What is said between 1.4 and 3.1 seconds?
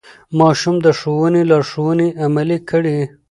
لارښوونې عملي کړې